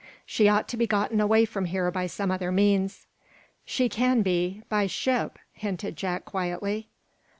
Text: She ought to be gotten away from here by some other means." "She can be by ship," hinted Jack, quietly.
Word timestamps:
She 0.25 0.47
ought 0.49 0.67
to 0.69 0.77
be 0.77 0.87
gotten 0.87 1.21
away 1.21 1.45
from 1.45 1.65
here 1.65 1.91
by 1.91 2.07
some 2.07 2.31
other 2.31 2.51
means." 2.51 3.05
"She 3.65 3.87
can 3.87 4.23
be 4.23 4.63
by 4.67 4.87
ship," 4.87 5.37
hinted 5.53 5.95
Jack, 5.95 6.25
quietly. 6.25 6.87